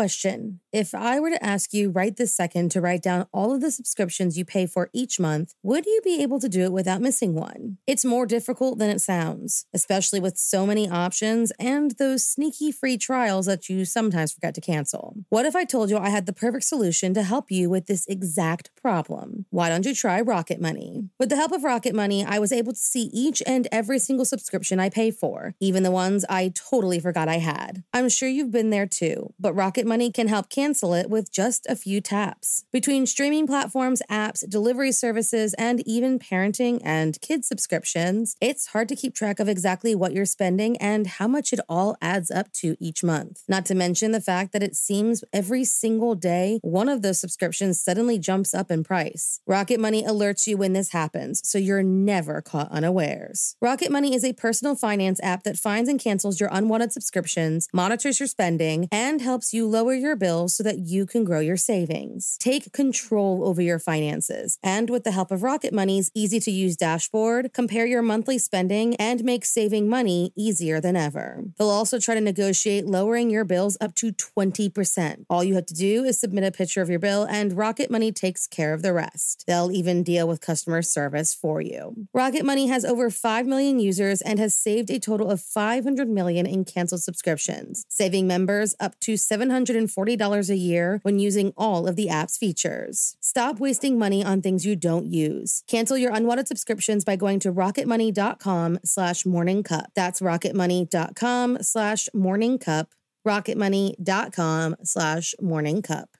Question 0.00 0.60
If 0.72 0.94
I 0.94 1.20
were 1.20 1.28
to 1.28 1.44
ask 1.44 1.74
you 1.74 1.90
right 1.90 2.16
this 2.16 2.34
second 2.34 2.70
to 2.70 2.80
write 2.80 3.02
down 3.02 3.26
all 3.34 3.52
of 3.52 3.60
the 3.60 3.70
subscriptions 3.70 4.38
you 4.38 4.46
pay 4.46 4.64
for 4.64 4.88
each 4.94 5.20
month, 5.20 5.52
would 5.62 5.84
you 5.84 6.00
be 6.02 6.22
able 6.22 6.40
to 6.40 6.48
do 6.48 6.62
it 6.62 6.72
without 6.72 7.02
missing 7.02 7.34
one? 7.34 7.76
It's 7.86 8.02
more 8.02 8.24
difficult 8.24 8.78
than 8.78 8.88
it 8.88 9.02
sounds, 9.02 9.66
especially 9.74 10.18
with 10.18 10.38
so 10.38 10.64
many 10.64 10.88
options 10.88 11.52
and 11.60 11.90
those 11.98 12.26
sneaky 12.26 12.72
free 12.72 12.96
trials 12.96 13.44
that 13.44 13.68
you 13.68 13.84
sometimes 13.84 14.32
forget 14.32 14.54
to 14.54 14.62
cancel. 14.62 15.16
What 15.28 15.44
if 15.44 15.54
I 15.54 15.66
told 15.66 15.90
you 15.90 15.98
I 15.98 16.08
had 16.08 16.24
the 16.24 16.32
perfect 16.32 16.64
solution 16.64 17.12
to 17.12 17.22
help 17.22 17.50
you 17.50 17.68
with 17.68 17.84
this 17.84 18.06
exact 18.06 18.70
problem? 18.80 19.44
Why 19.50 19.68
don't 19.68 19.84
you 19.84 19.94
try 19.94 20.22
Rocket 20.22 20.62
Money? 20.62 21.10
With 21.18 21.28
the 21.28 21.36
help 21.36 21.52
of 21.52 21.62
Rocket 21.62 21.94
Money, 21.94 22.24
I 22.24 22.38
was 22.38 22.52
able 22.52 22.72
to 22.72 22.78
see 22.78 23.10
each 23.12 23.42
and 23.46 23.68
every 23.70 23.98
single 23.98 24.24
subscription 24.24 24.80
I 24.80 24.88
pay 24.88 25.10
for, 25.10 25.56
even 25.60 25.82
the 25.82 25.90
ones 25.90 26.24
I 26.30 26.54
totally 26.54 27.00
forgot 27.00 27.28
I 27.28 27.36
had. 27.36 27.84
I'm 27.92 28.08
sure 28.08 28.30
you've 28.30 28.50
been 28.50 28.70
there 28.70 28.86
too, 28.86 29.34
but 29.38 29.52
Rocket 29.52 29.89
Money 29.90 30.12
can 30.12 30.28
help 30.28 30.48
cancel 30.48 30.94
it 30.94 31.10
with 31.10 31.32
just 31.32 31.66
a 31.68 31.74
few 31.74 32.00
taps. 32.00 32.64
Between 32.70 33.06
streaming 33.06 33.48
platforms, 33.48 34.02
apps, 34.08 34.48
delivery 34.48 34.92
services, 34.92 35.52
and 35.54 35.82
even 35.84 36.20
parenting 36.20 36.80
and 36.84 37.20
kids 37.20 37.48
subscriptions, 37.48 38.36
it's 38.40 38.68
hard 38.68 38.88
to 38.90 38.94
keep 38.94 39.16
track 39.16 39.40
of 39.40 39.48
exactly 39.48 39.96
what 39.96 40.12
you're 40.12 40.24
spending 40.24 40.76
and 40.76 41.08
how 41.08 41.26
much 41.26 41.52
it 41.52 41.58
all 41.68 41.96
adds 42.00 42.30
up 42.30 42.52
to 42.52 42.76
each 42.78 43.02
month. 43.02 43.42
Not 43.48 43.66
to 43.66 43.74
mention 43.74 44.12
the 44.12 44.20
fact 44.20 44.52
that 44.52 44.62
it 44.62 44.76
seems 44.76 45.24
every 45.32 45.64
single 45.64 46.14
day 46.14 46.60
one 46.62 46.88
of 46.88 47.02
those 47.02 47.18
subscriptions 47.18 47.82
suddenly 47.82 48.16
jumps 48.16 48.54
up 48.54 48.70
in 48.70 48.84
price. 48.84 49.40
Rocket 49.44 49.80
Money 49.80 50.04
alerts 50.04 50.46
you 50.46 50.56
when 50.56 50.72
this 50.72 50.92
happens, 50.92 51.40
so 51.42 51.58
you're 51.58 51.82
never 51.82 52.40
caught 52.40 52.70
unawares. 52.70 53.56
Rocket 53.60 53.90
Money 53.90 54.14
is 54.14 54.24
a 54.24 54.34
personal 54.34 54.76
finance 54.76 55.18
app 55.20 55.42
that 55.42 55.58
finds 55.58 55.88
and 55.88 55.98
cancels 55.98 56.38
your 56.38 56.50
unwanted 56.52 56.92
subscriptions, 56.92 57.66
monitors 57.72 58.20
your 58.20 58.28
spending, 58.28 58.86
and 58.92 59.20
helps 59.20 59.52
you 59.52 59.66
lower 59.80 59.94
your 59.94 60.14
bills 60.14 60.54
so 60.54 60.62
that 60.62 60.78
you 60.78 61.06
can 61.06 61.24
grow 61.24 61.40
your 61.40 61.56
savings. 61.56 62.36
Take 62.38 62.70
control 62.74 63.48
over 63.48 63.62
your 63.62 63.78
finances. 63.78 64.58
And 64.62 64.90
with 64.90 65.04
the 65.04 65.10
help 65.10 65.30
of 65.30 65.42
Rocket 65.42 65.72
Money's 65.72 66.10
easy 66.14 66.38
to 66.38 66.50
use 66.50 66.76
dashboard, 66.76 67.54
compare 67.54 67.86
your 67.86 68.02
monthly 68.02 68.36
spending 68.36 68.94
and 68.96 69.24
make 69.24 69.46
saving 69.46 69.88
money 69.88 70.34
easier 70.36 70.82
than 70.82 70.96
ever. 70.96 71.44
They'll 71.56 71.70
also 71.70 71.98
try 71.98 72.14
to 72.14 72.20
negotiate 72.20 72.84
lowering 72.84 73.30
your 73.30 73.46
bills 73.46 73.78
up 73.80 73.94
to 73.94 74.12
20%. 74.12 75.24
All 75.30 75.42
you 75.42 75.54
have 75.54 75.64
to 75.66 75.74
do 75.74 76.04
is 76.04 76.20
submit 76.20 76.44
a 76.44 76.52
picture 76.52 76.82
of 76.82 76.90
your 76.90 76.98
bill, 76.98 77.24
and 77.24 77.56
Rocket 77.56 77.90
Money 77.90 78.12
takes 78.12 78.46
care 78.46 78.74
of 78.74 78.82
the 78.82 78.92
rest. 78.92 79.44
They'll 79.46 79.72
even 79.72 80.02
deal 80.02 80.28
with 80.28 80.42
customer 80.42 80.82
service 80.82 81.32
for 81.32 81.62
you. 81.62 82.06
Rocket 82.12 82.44
Money 82.44 82.66
has 82.66 82.84
over 82.84 83.08
5 83.08 83.46
million 83.46 83.80
users 83.80 84.20
and 84.20 84.38
has 84.38 84.54
saved 84.54 84.90
a 84.90 84.98
total 84.98 85.30
of 85.30 85.40
500 85.40 86.06
million 86.06 86.44
in 86.44 86.66
canceled 86.66 87.02
subscriptions, 87.02 87.86
saving 87.88 88.26
members 88.26 88.74
up 88.78 89.00
to 89.00 89.16
$740 89.64 90.50
a 90.50 90.56
year 90.56 91.00
when 91.02 91.18
using 91.18 91.52
all 91.56 91.86
of 91.86 91.96
the 91.96 92.08
app's 92.08 92.38
features. 92.38 93.16
Stop 93.20 93.58
wasting 93.58 93.98
money 93.98 94.24
on 94.24 94.42
things 94.42 94.66
you 94.66 94.76
don't 94.76 95.06
use. 95.06 95.62
Cancel 95.66 95.96
your 95.96 96.12
unwanted 96.12 96.48
subscriptions 96.48 97.04
by 97.04 97.16
going 97.16 97.40
to 97.40 97.52
rocketmoney.com 97.52 98.78
slash 98.84 99.26
morning 99.26 99.62
cup. 99.62 99.90
That's 99.94 100.20
rocketmoney.com 100.20 101.58
slash 101.62 102.08
morning 102.14 102.58
cup. 102.58 102.94
rocketmoney.com 103.26 104.76
slash 104.82 105.34
morning 105.40 105.82
cup. 105.82 106.16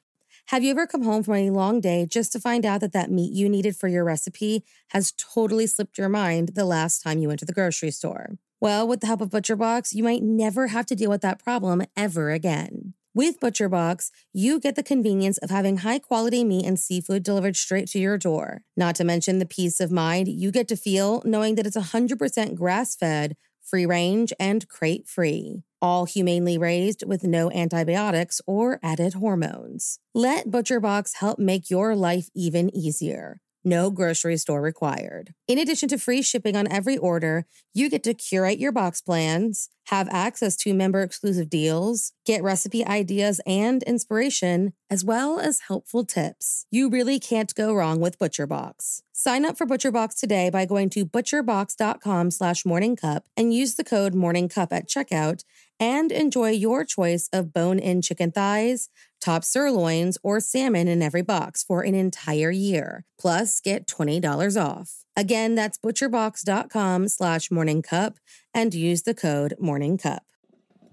Have 0.47 0.65
you 0.65 0.73
ever 0.73 0.87
come 0.87 1.05
home 1.05 1.23
from 1.23 1.35
a 1.35 1.51
long 1.51 1.81
day 1.81 2.07
just 2.07 2.33
to 2.33 2.41
find 2.41 2.67
out 2.67 2.81
that 2.81 2.93
that 2.93 3.11
meat 3.11 3.33
you 3.33 3.49
needed 3.49 3.77
for 3.77 3.87
your 3.87 4.03
recipe 4.03 4.65
has 4.89 5.13
totally 5.17 5.67
slipped 5.69 5.97
your 5.97 6.09
mind 6.09 6.51
the 6.57 6.65
last 6.65 7.03
time 7.03 7.21
you 7.21 7.29
went 7.29 7.39
to 7.39 7.47
the 7.47 7.53
grocery 7.53 7.93
store? 7.93 8.37
Well, 8.61 8.87
with 8.87 9.01
the 9.01 9.07
help 9.07 9.21
of 9.21 9.31
ButcherBox, 9.31 9.95
you 9.95 10.03
might 10.03 10.23
never 10.23 10.67
have 10.67 10.87
to 10.87 10.97
deal 10.97 11.09
with 11.09 11.23
that 11.23 11.43
problem 11.43 11.83
ever 11.97 12.31
again. 12.31 12.95
With 13.13 13.41
ButcherBox, 13.41 14.11
you 14.33 14.61
get 14.61 14.77
the 14.77 14.85
convenience 14.85 15.37
of 15.39 15.51
having 15.51 15.79
high 15.79 15.99
quality 15.99 16.45
meat 16.45 16.65
and 16.65 16.79
seafood 16.79 17.25
delivered 17.25 17.57
straight 17.57 17.89
to 17.89 17.99
your 17.99 18.17
door. 18.17 18.63
Not 18.77 18.95
to 18.97 19.05
mention 19.05 19.41
the 19.41 19.47
peace 19.47 19.81
of 19.81 19.91
mind 19.91 20.29
you 20.29 20.53
get 20.53 20.69
to 20.69 20.77
feel 20.77 21.21
knowing 21.25 21.57
that 21.57 21.67
it's 21.67 21.77
100% 21.77 22.55
grass 22.55 22.95
fed, 22.95 23.37
free 23.65 23.85
range, 23.85 24.33
and 24.39 24.69
crate 24.69 25.09
free. 25.09 25.65
All 25.83 26.05
humanely 26.05 26.57
raised 26.57 27.05
with 27.05 27.25
no 27.25 27.51
antibiotics 27.51 28.41
or 28.47 28.79
added 28.81 29.15
hormones. 29.15 29.99
Let 30.15 30.47
ButcherBox 30.47 31.17
help 31.17 31.41
make 31.41 31.69
your 31.69 31.97
life 31.97 32.29
even 32.33 32.73
easier. 32.77 33.41
No 33.63 33.91
grocery 33.91 34.39
store 34.39 34.63
required. 34.63 35.35
In 35.47 35.59
addition 35.59 35.89
to 35.91 35.99
free 35.99 36.23
shipping 36.23 36.57
on 36.57 36.71
every 36.73 36.97
order, 36.97 37.45
you 37.75 37.91
get 37.91 38.03
to 38.05 38.15
curate 38.15 38.59
your 38.59 38.73
box 38.73 39.03
plans, 39.03 39.69
have 39.89 40.09
access 40.11 40.57
to 40.57 40.73
member 40.73 41.03
exclusive 41.03 41.51
deals, 41.51 42.13
get 42.25 42.43
recipe 42.43 42.87
ideas 42.87 43.41
and 43.47 43.83
inspiration, 43.83 44.73
as 44.89 45.05
well 45.05 45.39
as 45.39 45.61
helpful 45.69 46.05
tips. 46.05 46.65
You 46.71 46.89
really 46.89 47.19
can't 47.19 47.55
go 47.55 47.75
wrong 47.75 48.01
with 48.01 48.19
ButcherBox. 48.19 49.03
Sign 49.13 49.45
up 49.45 49.59
for 49.59 49.67
ButcherBox 49.67 50.19
today 50.19 50.49
by 50.49 50.65
going 50.65 50.89
to 50.91 51.05
butcherbox.com 51.05 52.31
slash 52.31 52.63
morningcup 52.63 53.21
and 53.37 53.53
use 53.53 53.75
the 53.75 53.85
code 53.85 54.15
morningcup 54.15 54.69
at 54.73 54.89
checkout 54.89 55.45
and 55.79 56.11
enjoy 56.11 56.51
your 56.51 56.85
choice 56.85 57.29
of 57.33 57.53
bone-in 57.53 58.01
chicken 58.01 58.31
thighs, 58.31 58.89
top 59.21 59.45
sirloins, 59.45 60.19
or 60.23 60.41
salmon 60.41 60.89
in 60.89 61.03
every 61.03 61.23
box 61.23 61.63
for 61.63 61.83
an 61.83 61.95
entire 61.95 62.51
year. 62.51 63.05
Plus, 63.19 63.61
get 63.61 63.87
$20 63.87 64.57
off. 64.61 65.05
Again, 65.17 65.55
that's 65.55 65.79
butcherbox.com 65.79 67.09
slash 67.09 67.49
morningcup 67.51 68.17
and 68.55 68.73
use 68.75 69.03
the 69.03 69.15
code 69.15 69.55
morningcup. 69.63 70.21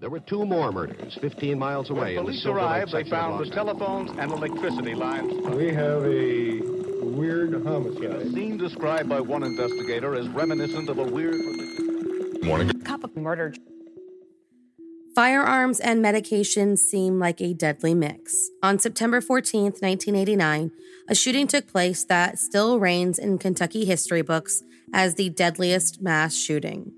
There 0.00 0.10
were 0.10 0.20
two 0.20 0.44
more 0.46 0.70
murders 0.70 1.18
15 1.20 1.58
miles 1.58 1.90
away. 1.90 2.00
When 2.00 2.08
in 2.10 2.14
the 2.16 2.22
police 2.22 2.42
Silver 2.42 2.58
arrived, 2.60 2.92
they 2.92 3.04
found 3.10 3.44
the 3.44 3.50
telephones 3.52 4.10
and 4.18 4.30
electricity 4.30 4.94
lines. 4.94 5.32
We 5.56 5.72
have 5.74 6.04
a 6.04 6.60
weird 7.04 7.54
A 7.54 7.60
homicide. 7.64 8.32
scene 8.32 8.56
described 8.58 9.08
by 9.08 9.20
one 9.20 9.42
investigator 9.42 10.14
as 10.14 10.28
reminiscent 10.28 10.88
of 10.88 10.98
a 10.98 11.02
weird. 11.04 11.34
Morning. 12.44 12.70
Cup 12.82 13.02
of 13.02 13.16
murder. 13.16 13.52
Firearms 15.18 15.80
and 15.80 16.00
medication 16.00 16.76
seem 16.76 17.18
like 17.18 17.40
a 17.40 17.52
deadly 17.52 17.92
mix. 17.92 18.50
On 18.62 18.78
September 18.78 19.20
14th, 19.20 19.82
1989, 19.82 20.70
a 21.08 21.14
shooting 21.16 21.48
took 21.48 21.66
place 21.66 22.04
that 22.04 22.38
still 22.38 22.78
reigns 22.78 23.18
in 23.18 23.36
Kentucky 23.38 23.84
history 23.84 24.22
books 24.22 24.62
as 24.94 25.16
the 25.16 25.28
deadliest 25.28 26.00
mass 26.00 26.36
shooting. 26.36 26.92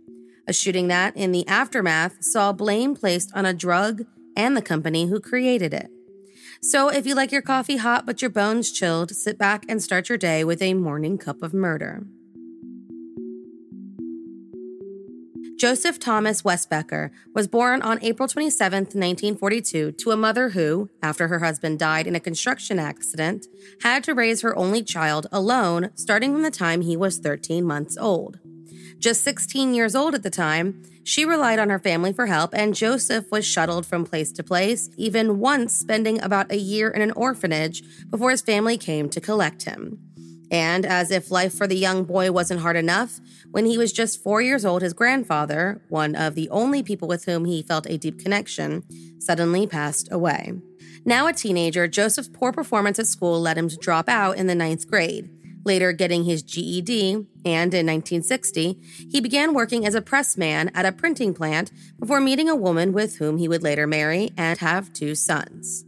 A 0.47 0.53
shooting 0.53 0.89
that, 0.89 1.17
in 1.17 1.33
the 1.33 1.49
aftermath, 1.49 2.23
saw 2.23 2.53
blame 2.53 2.95
placed 2.95 3.33
on 3.35 3.47
a 3.47 3.55
drug 3.55 4.05
and 4.37 4.55
the 4.55 4.61
company 4.61 5.07
who 5.07 5.19
created 5.19 5.73
it. 5.73 5.89
So, 6.61 6.91
if 6.91 7.07
you 7.07 7.15
like 7.15 7.33
your 7.33 7.41
coffee 7.41 7.79
hot 7.79 8.05
but 8.05 8.21
your 8.21 8.31
bones 8.31 8.71
chilled, 8.71 9.17
sit 9.17 9.39
back 9.39 9.65
and 9.67 9.83
start 9.83 10.11
your 10.11 10.19
day 10.19 10.45
with 10.45 10.61
a 10.61 10.75
morning 10.75 11.17
cup 11.17 11.43
of 11.43 11.55
murder. 11.55 12.05
Joseph 15.61 15.99
Thomas 15.99 16.41
Westbecker 16.41 17.11
was 17.35 17.47
born 17.47 17.83
on 17.83 18.03
April 18.03 18.27
27, 18.27 18.85
1942, 18.85 19.93
to 19.93 20.11
a 20.11 20.17
mother 20.17 20.49
who, 20.49 20.89
after 21.03 21.29
her 21.29 21.41
husband 21.41 21.79
died 21.79 22.07
in 22.07 22.15
a 22.15 22.21
construction 22.21 22.79
accident, 22.79 23.47
had 23.83 24.03
to 24.05 24.15
raise 24.15 24.41
her 24.41 24.57
only 24.57 24.83
child 24.83 25.27
alone 25.31 25.91
starting 25.97 26.33
from 26.33 26.41
the 26.41 26.51
time 26.51 26.81
he 26.81 26.97
was 26.97 27.19
13 27.19 27.63
months 27.63 27.99
old. 27.99 28.39
Just 28.99 29.23
16 29.23 29.75
years 29.75 29.95
old 29.95 30.15
at 30.15 30.23
the 30.23 30.31
time, 30.31 30.83
she 31.05 31.27
relied 31.27 31.59
on 31.59 31.69
her 31.69 31.79
family 31.79 32.15
for 32.15 32.25
help, 32.25 32.55
and 32.55 32.75
Joseph 32.75 33.31
was 33.31 33.47
shuttled 33.47 33.85
from 33.85 34.07
place 34.07 34.33
to 34.33 34.43
place, 34.43 34.89
even 34.97 35.41
once 35.41 35.75
spending 35.75 36.23
about 36.23 36.51
a 36.51 36.57
year 36.57 36.89
in 36.89 37.03
an 37.03 37.13
orphanage 37.13 37.83
before 38.09 38.31
his 38.31 38.41
family 38.41 38.79
came 38.79 39.11
to 39.11 39.21
collect 39.21 39.65
him. 39.65 40.10
And 40.51 40.85
as 40.85 41.11
if 41.11 41.31
life 41.31 41.55
for 41.55 41.67
the 41.67 41.77
young 41.77 42.05
boy 42.05 42.33
wasn't 42.33 42.61
hard 42.61 42.77
enough, 42.77 43.21
when 43.51 43.67
he 43.67 43.79
was 43.79 43.93
just 43.93 44.23
four 44.23 44.43
years 44.43 44.65
old, 44.65 44.83
his 44.83 44.93
grandfather, 44.93 45.81
one 45.89 46.17
of 46.17 46.35
the 46.35 46.49
only 46.51 46.83
people 46.83 47.07
with 47.07 47.25
whom 47.25 47.45
he 47.45 47.63
felt 47.63 47.87
a 47.89 47.99
deep 47.99 48.19
connection, 48.19 48.83
suddenly 49.21 49.67
passed 49.67 50.11
away. 50.11 50.53
Now 51.05 51.27
a 51.29 51.33
teenager, 51.33 51.87
Joseph's 51.87 52.29
poor 52.29 52.53
performance 52.53 52.99
at 52.99 53.07
school 53.07 53.41
led 53.41 53.57
him 53.57 53.69
to 53.69 53.77
drop 53.77 54.09
out 54.09 54.37
in 54.37 54.49
the 54.49 54.55
ninth 54.55 54.89
grade. 54.89 55.31
Later, 55.65 55.93
getting 55.93 56.25
his 56.25 56.43
GED, 56.43 57.13
and 57.45 57.75
in 57.75 57.87
1960, 57.87 58.79
he 59.11 59.21
began 59.21 59.53
working 59.53 59.87
as 59.87 59.95
a 59.95 60.01
pressman 60.01 60.71
at 60.75 60.87
a 60.87 60.93
printing 60.93 61.35
plant 61.35 61.71
before 61.99 62.21
meeting 62.21 62.49
a 62.49 62.57
woman 62.57 62.93
with 62.93 63.17
whom 63.17 63.37
he 63.37 63.47
would 63.47 63.63
later 63.63 63.87
marry 63.87 64.31
and 64.37 64.59
have 64.59 64.93
two 64.93 65.15
sons. 65.15 65.85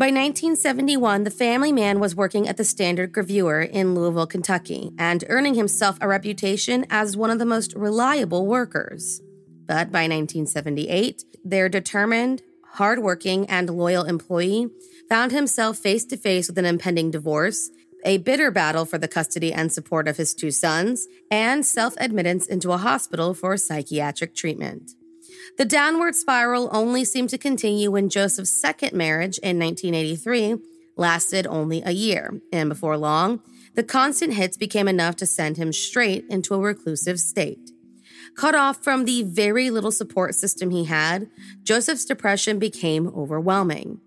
By 0.00 0.06
1971, 0.06 1.24
the 1.24 1.30
family 1.30 1.72
man 1.72 2.00
was 2.00 2.16
working 2.16 2.48
at 2.48 2.56
the 2.56 2.64
Standard 2.64 3.12
Gravure 3.12 3.68
in 3.68 3.94
Louisville, 3.94 4.26
Kentucky, 4.26 4.92
and 4.98 5.22
earning 5.28 5.56
himself 5.56 5.98
a 6.00 6.08
reputation 6.08 6.86
as 6.88 7.18
one 7.18 7.28
of 7.28 7.38
the 7.38 7.44
most 7.44 7.74
reliable 7.74 8.46
workers. 8.46 9.20
But 9.66 9.92
by 9.92 10.08
1978, 10.08 11.24
their 11.44 11.68
determined, 11.68 12.40
hardworking, 12.76 13.44
and 13.50 13.68
loyal 13.68 14.04
employee 14.04 14.70
found 15.10 15.32
himself 15.32 15.76
face 15.76 16.06
to 16.06 16.16
face 16.16 16.48
with 16.48 16.56
an 16.56 16.64
impending 16.64 17.10
divorce, 17.10 17.68
a 18.02 18.16
bitter 18.16 18.50
battle 18.50 18.86
for 18.86 18.96
the 18.96 19.06
custody 19.06 19.52
and 19.52 19.70
support 19.70 20.08
of 20.08 20.16
his 20.16 20.32
two 20.32 20.50
sons, 20.50 21.08
and 21.30 21.66
self 21.66 21.92
admittance 21.98 22.46
into 22.46 22.72
a 22.72 22.78
hospital 22.78 23.34
for 23.34 23.54
psychiatric 23.58 24.34
treatment. 24.34 24.92
The 25.58 25.64
downward 25.64 26.14
spiral 26.14 26.68
only 26.72 27.04
seemed 27.04 27.30
to 27.30 27.38
continue 27.38 27.90
when 27.90 28.08
Joseph's 28.08 28.50
second 28.50 28.92
marriage 28.92 29.38
in 29.38 29.58
1983 29.58 30.56
lasted 30.96 31.46
only 31.46 31.82
a 31.84 31.92
year, 31.92 32.40
and 32.52 32.68
before 32.68 32.96
long, 32.96 33.40
the 33.74 33.82
constant 33.82 34.34
hits 34.34 34.56
became 34.56 34.88
enough 34.88 35.16
to 35.16 35.26
send 35.26 35.56
him 35.56 35.72
straight 35.72 36.24
into 36.28 36.54
a 36.54 36.58
reclusive 36.58 37.20
state. 37.20 37.70
Cut 38.36 38.54
off 38.54 38.82
from 38.82 39.04
the 39.04 39.22
very 39.22 39.70
little 39.70 39.92
support 39.92 40.34
system 40.34 40.70
he 40.70 40.84
had, 40.84 41.28
Joseph's 41.62 42.04
depression 42.04 42.58
became 42.58 43.08
overwhelming. 43.08 44.00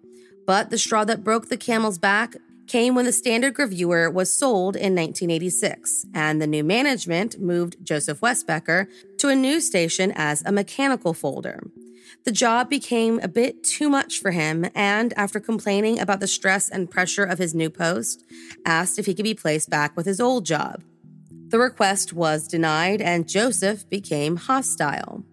But 0.45 0.69
the 0.69 0.77
straw 0.77 1.05
that 1.05 1.23
broke 1.23 1.49
the 1.49 1.57
camel's 1.57 1.97
back 1.97 2.35
came 2.67 2.95
when 2.95 3.05
the 3.05 3.11
Standard 3.11 3.53
Gravure 3.53 4.11
was 4.11 4.31
sold 4.31 4.75
in 4.75 4.95
1986, 4.95 6.05
and 6.13 6.41
the 6.41 6.47
new 6.47 6.63
management 6.63 7.39
moved 7.39 7.77
Joseph 7.83 8.21
Westbecker 8.21 8.87
to 9.19 9.29
a 9.29 9.35
news 9.35 9.67
station 9.67 10.11
as 10.15 10.43
a 10.45 10.51
mechanical 10.51 11.13
folder. 11.13 11.61
The 12.25 12.31
job 12.31 12.69
became 12.69 13.19
a 13.19 13.27
bit 13.27 13.63
too 13.63 13.89
much 13.89 14.19
for 14.19 14.31
him, 14.31 14.65
and 14.73 15.13
after 15.17 15.39
complaining 15.39 15.99
about 15.99 16.19
the 16.19 16.27
stress 16.27 16.69
and 16.69 16.89
pressure 16.89 17.23
of 17.23 17.37
his 17.37 17.53
new 17.53 17.69
post, 17.69 18.23
asked 18.65 18.97
if 18.97 19.05
he 19.05 19.13
could 19.13 19.23
be 19.23 19.33
placed 19.33 19.69
back 19.69 19.97
with 19.97 20.05
his 20.05 20.21
old 20.21 20.45
job. 20.45 20.83
The 21.49 21.59
request 21.59 22.13
was 22.13 22.47
denied, 22.47 23.01
and 23.01 23.27
Joseph 23.27 23.89
became 23.89 24.37
hostile. 24.37 25.23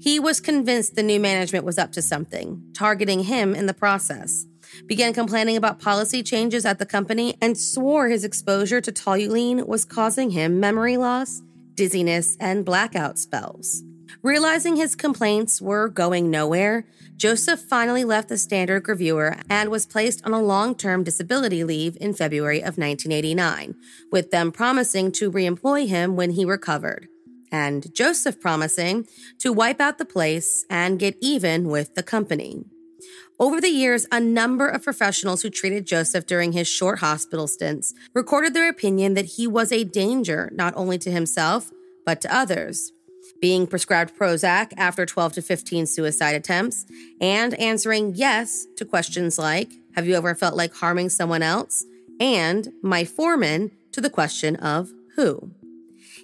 He 0.00 0.20
was 0.20 0.40
convinced 0.40 0.94
the 0.94 1.02
new 1.02 1.18
management 1.18 1.64
was 1.64 1.76
up 1.76 1.92
to 1.92 2.02
something, 2.02 2.62
targeting 2.72 3.24
him 3.24 3.54
in 3.54 3.66
the 3.66 3.74
process 3.74 4.46
began 4.86 5.12
complaining 5.12 5.56
about 5.56 5.80
policy 5.80 6.22
changes 6.22 6.64
at 6.64 6.78
the 6.78 6.86
company, 6.86 7.36
and 7.40 7.56
swore 7.56 8.08
his 8.08 8.24
exposure 8.24 8.80
to 8.80 8.92
toluene 8.92 9.66
was 9.66 9.84
causing 9.84 10.30
him 10.30 10.60
memory 10.60 10.96
loss, 10.96 11.42
dizziness, 11.74 12.36
and 12.40 12.64
blackout 12.64 13.18
spells. 13.18 13.82
Realizing 14.22 14.76
his 14.76 14.96
complaints 14.96 15.62
were 15.62 15.88
going 15.88 16.30
nowhere, 16.30 16.86
Joseph 17.16 17.60
finally 17.60 18.04
left 18.04 18.28
the 18.28 18.38
Standard 18.38 18.84
Gravure 18.84 19.40
and 19.50 19.70
was 19.70 19.86
placed 19.86 20.24
on 20.24 20.32
a 20.32 20.42
long 20.42 20.74
term 20.74 21.04
disability 21.04 21.62
leave 21.62 21.96
in 22.00 22.14
February 22.14 22.58
of 22.58 22.78
1989, 22.78 23.74
with 24.10 24.30
them 24.30 24.50
promising 24.50 25.12
to 25.12 25.30
reemploy 25.30 25.86
him 25.86 26.16
when 26.16 26.30
he 26.30 26.44
recovered, 26.44 27.08
and 27.52 27.94
Joseph 27.94 28.40
promising 28.40 29.06
to 29.38 29.52
wipe 29.52 29.80
out 29.80 29.98
the 29.98 30.04
place 30.04 30.64
and 30.70 30.98
get 30.98 31.16
even 31.20 31.68
with 31.68 31.94
the 31.94 32.02
company. 32.02 32.64
Over 33.40 33.60
the 33.60 33.68
years, 33.68 34.06
a 34.10 34.18
number 34.18 34.66
of 34.68 34.82
professionals 34.82 35.42
who 35.42 35.50
treated 35.50 35.86
Joseph 35.86 36.26
during 36.26 36.52
his 36.52 36.66
short 36.66 36.98
hospital 36.98 37.46
stints 37.46 37.94
recorded 38.12 38.52
their 38.52 38.68
opinion 38.68 39.14
that 39.14 39.26
he 39.36 39.46
was 39.46 39.70
a 39.70 39.84
danger 39.84 40.50
not 40.52 40.74
only 40.76 40.98
to 40.98 41.10
himself, 41.10 41.70
but 42.04 42.20
to 42.22 42.34
others. 42.34 42.92
Being 43.40 43.68
prescribed 43.68 44.16
Prozac 44.16 44.72
after 44.76 45.06
12 45.06 45.34
to 45.34 45.42
15 45.42 45.86
suicide 45.86 46.34
attempts, 46.34 46.84
and 47.20 47.54
answering 47.54 48.14
yes 48.16 48.66
to 48.76 48.84
questions 48.84 49.38
like, 49.38 49.72
Have 49.94 50.08
you 50.08 50.16
ever 50.16 50.34
felt 50.34 50.56
like 50.56 50.74
harming 50.74 51.10
someone 51.10 51.42
else? 51.42 51.84
and 52.20 52.72
my 52.82 53.04
foreman 53.04 53.70
to 53.92 54.00
the 54.00 54.10
question 54.10 54.56
of 54.56 54.90
who. 55.16 55.50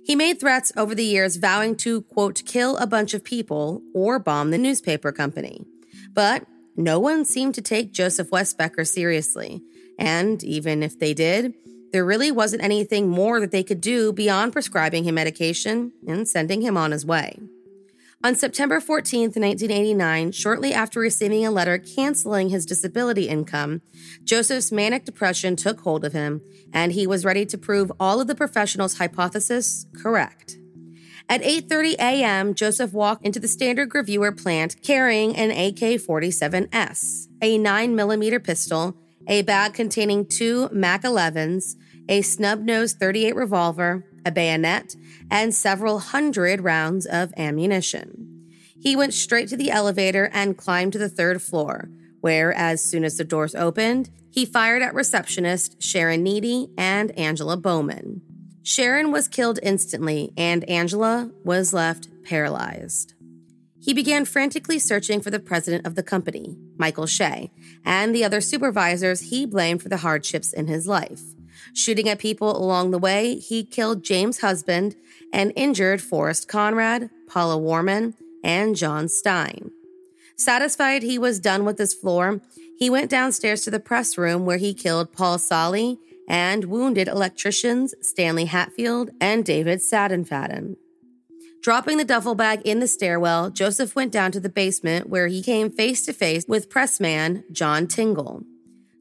He 0.05 0.15
made 0.17 0.39
threats 0.39 0.73
over 0.77 0.95
the 0.95 1.05
years, 1.05 1.37
vowing 1.37 1.77
to, 1.77 2.03
quote, 2.03 2.43
kill 2.45 2.77
a 2.77 2.87
bunch 2.87 3.15
of 3.15 3.25
people 3.25 3.81
or 3.95 4.19
bomb 4.19 4.51
the 4.51 4.59
newspaper 4.59 5.13
company. 5.13 5.65
But 6.13 6.47
no 6.77 6.99
one 6.99 7.25
seemed 7.25 7.55
to 7.55 7.63
take 7.63 7.93
Joseph 7.93 8.31
Westbecker 8.31 8.87
seriously. 8.87 9.63
And 9.99 10.43
even 10.43 10.83
if 10.83 10.99
they 10.99 11.15
did, 11.15 11.55
there 11.93 12.05
really 12.05 12.33
wasn't 12.33 12.65
anything 12.65 13.09
more 13.09 13.39
that 13.39 13.53
they 13.53 13.63
could 13.63 13.81
do 13.81 14.13
beyond 14.13 14.53
prescribing 14.53 15.05
him 15.05 15.15
medication 15.15 15.93
and 16.09 16.29
sending 16.29 16.61
him 16.63 16.77
on 16.77 16.91
his 16.91 17.07
way. 17.07 17.39
On 18.25 18.35
September 18.35 18.81
14, 18.81 19.21
1989, 19.25 20.33
shortly 20.33 20.73
after 20.73 20.99
receiving 20.99 21.45
a 21.45 21.51
letter 21.51 21.79
canceling 21.79 22.49
his 22.49 22.65
disability 22.65 23.29
income, 23.29 23.83
Joseph's 24.25 24.73
manic 24.73 25.05
depression 25.05 25.57
took 25.57 25.81
hold 25.81 26.07
of 26.07 26.15
him, 26.15 26.41
and 26.73 26.93
he 26.93 27.07
was 27.07 27.25
ready 27.25 27.45
to 27.45 27.59
prove 27.59 27.93
all 28.01 28.23
of 28.23 28.27
the 28.27 28.35
professionals' 28.35 28.97
hypothesis 28.97 29.87
correct. 30.03 30.57
At 31.29 31.43
8:30 31.43 31.95
a.m., 31.95 32.55
Joseph 32.55 32.93
walked 32.93 33.25
into 33.25 33.41
the 33.41 33.49
Standard 33.49 33.89
Gravure 33.89 34.37
plant 34.37 34.77
carrying 34.83 35.35
an 35.37 35.51
AK-47S, 35.51 37.29
a 37.41 37.59
9mm 37.59 38.45
pistol, 38.45 38.97
a 39.27 39.41
bag 39.43 39.73
containing 39.73 40.27
two 40.27 40.69
Mac 40.71 41.03
11s, 41.03 41.77
a 42.09 42.21
snub-nosed 42.21 42.99
38 42.99 43.35
revolver, 43.35 44.05
a 44.27 44.31
bayonet, 44.31 44.97
and 45.31 45.55
several 45.55 45.99
hundred 45.99 46.61
rounds 46.61 47.07
of 47.07 47.33
ammunition. 47.39 48.51
He 48.79 48.95
went 48.95 49.15
straight 49.15 49.49
to 49.49 49.57
the 49.57 49.71
elevator 49.71 50.29
and 50.35 50.59
climbed 50.59 50.93
to 50.93 50.99
the 50.99 51.09
third 51.09 51.41
floor, 51.41 51.89
where, 52.21 52.53
as 52.53 52.83
soon 52.83 53.03
as 53.03 53.17
the 53.17 53.25
doors 53.25 53.55
opened, 53.55 54.11
he 54.31 54.45
fired 54.45 54.83
at 54.83 54.95
receptionist 54.95 55.83
Sharon 55.83 56.23
Needy 56.23 56.69
and 56.77 57.19
Angela 57.19 57.57
Bowman. 57.57 58.21
Sharon 58.65 59.13
was 59.13 59.29
killed 59.29 59.59
instantly, 59.63 60.33
and 60.39 60.69
Angela 60.71 61.31
was 61.45 61.75
left 61.75 62.09
paralyzed. 62.25 63.13
He 63.79 63.93
began 63.93 64.25
frantically 64.25 64.79
searching 64.79 65.21
for 65.21 65.31
the 65.31 65.39
president 65.39 65.87
of 65.87 65.97
the 65.97 66.03
company, 66.03 66.57
Michael 66.79 67.05
Shea, 67.05 67.53
and 67.85 68.15
the 68.15 68.25
other 68.25 68.41
supervisors 68.41 69.29
he 69.29 69.45
blamed 69.45 69.83
for 69.83 69.91
the 69.91 69.99
hardships 69.99 70.55
in 70.55 70.67
his 70.67 70.87
life. 70.87 71.21
Shooting 71.75 72.09
at 72.09 72.19
people 72.19 72.57
along 72.57 72.91
the 72.91 72.99
way, 72.99 73.35
he 73.35 73.65
killed 73.65 74.03
James 74.03 74.41
Husband 74.41 74.97
and 75.31 75.53
injured 75.55 76.01
Forrest 76.01 76.49
Conrad, 76.49 77.11
Paula 77.29 77.59
Warman, 77.59 78.15
and 78.43 78.77
John 78.77 79.11
Stein. 79.11 79.73
Satisfied 80.39 81.03
he 81.03 81.19
was 81.19 81.39
done 81.39 81.67
with 81.67 81.77
this 81.77 81.93
floor, 81.93 82.41
he 82.79 82.89
went 82.89 83.11
downstairs 83.11 83.61
to 83.63 83.71
the 83.71 83.79
press 83.79 84.17
room 84.17 84.47
where 84.47 84.57
he 84.57 84.73
killed 84.73 85.13
Paul 85.13 85.37
Sallee 85.37 85.99
and 86.29 86.65
wounded 86.65 87.09
electricians 87.09 87.95
Stanley 88.01 88.47
Hatfield 88.47 89.11
and 89.21 89.45
David 89.45 89.81
Sadenfaden. 89.81 90.77
Dropping 91.63 91.97
the 91.97 92.05
duffel 92.05 92.35
bag 92.35 92.61
in 92.65 92.81
the 92.81 92.87
stairwell, 92.87 93.51
Joseph 93.51 93.97
went 93.97 94.13
down 94.13 94.33
to 94.33 94.41
the 94.41 94.51
basement 94.51 95.09
where 95.09 95.29
he 95.29 95.43
came 95.43 95.71
face 95.71 96.05
to 96.05 96.13
face 96.13 96.45
with 96.47 96.69
pressman 96.69 97.43
John 97.53 97.87
Tingle. 97.87 98.43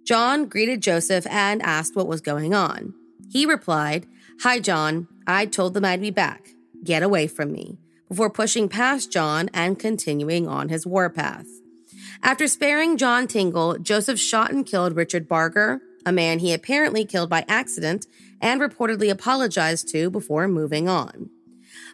John 0.05 0.45
greeted 0.45 0.81
Joseph 0.81 1.27
and 1.27 1.61
asked 1.61 1.95
what 1.95 2.07
was 2.07 2.21
going 2.21 2.53
on. 2.53 2.93
He 3.29 3.45
replied, 3.45 4.05
Hi, 4.43 4.59
John. 4.59 5.07
I 5.27 5.45
told 5.45 5.73
them 5.73 5.85
I'd 5.85 6.01
be 6.01 6.11
back. 6.11 6.49
Get 6.83 7.03
away 7.03 7.27
from 7.27 7.51
me. 7.51 7.77
Before 8.09 8.29
pushing 8.29 8.69
past 8.69 9.11
John 9.11 9.49
and 9.53 9.79
continuing 9.79 10.47
on 10.47 10.69
his 10.69 10.85
warpath. 10.85 11.47
After 12.21 12.47
sparing 12.47 12.97
John 12.97 13.27
Tingle, 13.27 13.77
Joseph 13.79 14.19
shot 14.19 14.51
and 14.51 14.65
killed 14.65 14.95
Richard 14.95 15.27
Barger, 15.27 15.81
a 16.05 16.11
man 16.11 16.39
he 16.39 16.53
apparently 16.53 17.05
killed 17.05 17.29
by 17.29 17.45
accident 17.47 18.05
and 18.41 18.61
reportedly 18.61 19.09
apologized 19.09 19.87
to 19.89 20.09
before 20.09 20.47
moving 20.47 20.87
on. 20.87 21.29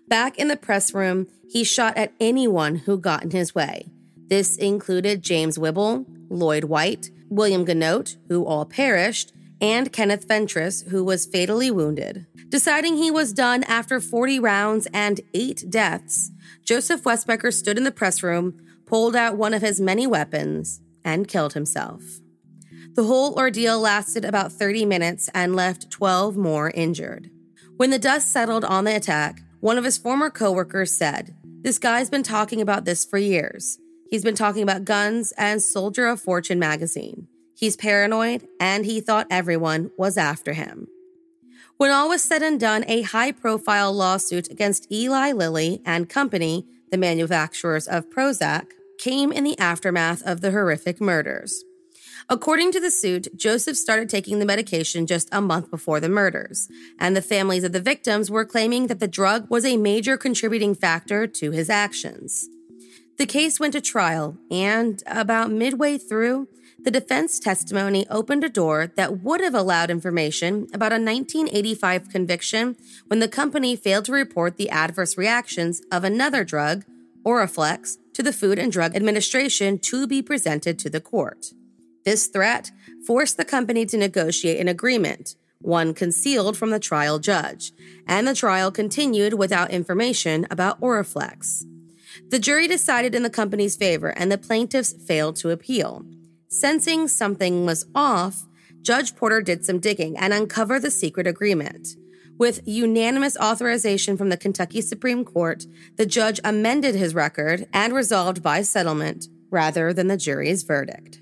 Back 0.08 0.38
in 0.38 0.48
the 0.48 0.58
press 0.58 0.94
room, 0.94 1.28
he 1.48 1.64
shot 1.64 1.96
at 1.98 2.14
anyone 2.20 2.78
who 2.78 2.98
got 2.98 3.24
in 3.24 3.32
his 3.32 3.54
way. 3.54 3.92
This 4.28 4.58
included 4.58 5.22
James 5.22 5.58
Wible, 5.58 6.06
Lloyd 6.30 6.66
White, 6.66 7.10
William 7.30 7.66
Ganote, 7.66 8.18
who 8.28 8.46
all 8.46 8.66
perished, 8.66 9.32
and 9.62 9.92
Kenneth 9.92 10.26
Fentress, 10.26 10.82
who 10.84 11.04
was 11.04 11.26
fatally 11.26 11.70
wounded. 11.70 12.26
Deciding 12.50 12.98
he 12.98 13.12
was 13.12 13.34
done 13.34 13.64
after 13.64 14.00
40 14.00 14.40
rounds 14.40 14.88
and 14.94 15.22
eight 15.34 15.66
deaths, 15.70 16.32
Joseph 16.64 17.04
Westbecker 17.04 17.54
stood 17.54 17.78
in 17.78 17.84
the 17.84 17.92
press 17.92 18.24
room, 18.24 18.60
pulled 18.86 19.16
out 19.16 19.38
one 19.38 19.54
of 19.54 19.62
his 19.62 19.80
many 19.80 20.08
weapons, 20.08 20.82
and 21.04 21.28
killed 21.28 21.54
himself. 21.54 22.02
The 23.00 23.06
whole 23.06 23.34
ordeal 23.36 23.80
lasted 23.80 24.26
about 24.26 24.52
30 24.52 24.84
minutes 24.84 25.30
and 25.34 25.56
left 25.56 25.90
12 25.90 26.36
more 26.36 26.70
injured. 26.72 27.32
When 27.78 27.92
the 27.92 27.98
dust 27.98 28.30
settled 28.30 28.66
on 28.66 28.84
the 28.84 28.94
attack, 28.94 29.42
one 29.62 29.78
of 29.78 29.86
his 29.86 29.98
former 29.98 30.30
coworkers 30.30 30.92
said, 30.92 31.34
This 31.62 31.80
guy's 31.80 32.10
been 32.10 32.24
talking 32.24 32.60
about 32.60 32.84
this 32.84 33.06
for 33.06 33.18
years. 33.18 33.78
He's 34.10 34.26
been 34.26 34.36
talking 34.36 34.64
about 34.64 34.84
guns 34.84 35.32
and 35.38 35.62
Soldier 35.62 36.08
of 36.08 36.20
Fortune 36.20 36.60
magazine. 36.60 37.30
He's 37.56 37.78
paranoid 37.78 38.46
and 38.60 38.86
he 38.86 39.00
thought 39.00 39.28
everyone 39.32 39.92
was 39.98 40.18
after 40.18 40.52
him. 40.52 40.90
When 41.78 41.92
all 41.92 42.10
was 42.10 42.22
said 42.22 42.44
and 42.44 42.60
done, 42.60 42.84
a 42.86 43.04
high 43.04 43.32
profile 43.32 43.94
lawsuit 43.94 44.52
against 44.52 44.92
Eli 44.92 45.32
Lilly 45.32 45.82
and 45.86 46.10
Company, 46.10 46.68
the 46.92 46.98
manufacturers 46.98 47.88
of 47.88 48.10
Prozac, 48.10 48.72
came 48.98 49.32
in 49.32 49.46
the 49.46 49.58
aftermath 49.58 50.22
of 50.24 50.42
the 50.42 50.52
horrific 50.52 51.00
murders. 51.00 51.64
According 52.28 52.72
to 52.74 52.80
the 52.80 52.92
suit, 52.92 53.28
Joseph 53.36 53.78
started 53.78 54.10
taking 54.10 54.40
the 54.40 54.46
medication 54.46 55.08
just 55.08 55.30
a 55.32 55.42
month 55.42 55.72
before 55.72 56.00
the 56.00 56.10
murders, 56.10 56.68
and 57.00 57.16
the 57.16 57.22
families 57.22 57.64
of 57.64 57.72
the 57.72 57.80
victims 57.80 58.30
were 58.30 58.46
claiming 58.46 58.88
that 58.88 59.00
the 59.00 59.08
drug 59.08 59.50
was 59.50 59.66
a 59.66 59.78
major 59.78 60.18
contributing 60.18 60.76
factor 60.76 61.28
to 61.28 61.52
his 61.52 61.70
actions. 61.70 62.50
The 63.18 63.26
case 63.26 63.60
went 63.60 63.74
to 63.74 63.82
trial, 63.82 64.38
and 64.50 65.04
about 65.06 65.52
midway 65.52 65.98
through, 65.98 66.48
the 66.82 66.92
defense 66.92 67.40
testimony 67.40 68.08
opened 68.10 68.46
a 68.46 68.50
door 68.50 68.88
that 68.96 69.20
would 69.22 69.42
have 69.42 69.54
allowed 69.54 69.92
information 69.92 70.68
about 70.74 70.94
a 70.94 70.96
1985 70.96 72.08
conviction 72.10 72.78
when 73.08 73.20
the 73.20 73.28
company 73.28 73.76
failed 73.76 74.06
to 74.06 74.14
report 74.14 74.56
the 74.56 74.70
adverse 74.70 75.18
reactions 75.18 75.82
of 75.92 76.06
another 76.06 76.46
drug, 76.46 76.86
Oraflex, 77.26 77.98
to 78.14 78.24
the 78.24 78.32
Food 78.32 78.58
and 78.58 78.72
Drug 78.72 78.96
Administration 78.96 79.78
to 79.80 80.08
be 80.08 80.22
presented 80.22 80.80
to 80.80 80.90
the 80.90 81.02
court. 81.02 81.52
This 82.06 82.28
threat 82.28 82.72
forced 83.06 83.38
the 83.38 83.46
company 83.46 83.86
to 83.86 83.98
negotiate 83.98 84.60
an 84.60 84.68
agreement, 84.68 85.36
one 85.62 85.94
concealed 85.94 86.58
from 86.58 86.70
the 86.70 86.80
trial 86.80 87.20
judge, 87.20 87.72
and 88.08 88.28
the 88.28 88.36
trial 88.36 88.72
continued 88.72 89.34
without 89.34 89.72
information 89.72 90.48
about 90.50 90.80
Oraflex. 90.80 91.66
The 92.30 92.40
jury 92.40 92.68
decided 92.68 93.16
in 93.16 93.24
the 93.24 93.30
company's 93.30 93.76
favor, 93.76 94.10
and 94.10 94.32
the 94.32 94.38
plaintiffs 94.38 94.94
failed 94.94 95.36
to 95.38 95.50
appeal. 95.50 96.06
Sensing 96.48 97.08
something 97.08 97.66
was 97.66 97.86
off, 97.94 98.46
Judge 98.82 99.16
Potter 99.16 99.42
did 99.42 99.66
some 99.66 99.80
digging 99.80 100.18
and 100.18 100.34
uncovered 100.34 100.82
the 100.82 100.92
secret 100.92 101.28
agreement. 101.28 101.90
With 102.38 102.62
unanimous 102.66 103.36
authorization 103.38 104.16
from 104.16 104.30
the 104.30 104.38
Kentucky 104.38 104.80
Supreme 104.82 105.26
Court, 105.26 105.66
the 105.98 106.06
judge 106.06 106.40
amended 106.44 106.96
his 106.96 107.14
record 107.14 107.68
and 107.74 107.94
resolved 107.94 108.42
by 108.42 108.62
settlement 108.62 109.28
rather 109.52 109.92
than 109.92 110.08
the 110.08 110.16
jury's 110.16 110.64
verdict. 110.64 111.22